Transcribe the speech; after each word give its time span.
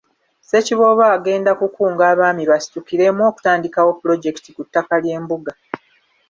Ssekiboobo 0.41 1.03
agenda 1.15 1.51
kukunga 1.59 2.03
Abaami 2.11 2.43
basitukiremu 2.51 3.21
okutandikawo 3.29 3.91
pulojekiti 3.99 4.49
ku 4.55 4.61
ttaka 4.67 4.95
ly’embuga. 5.03 5.53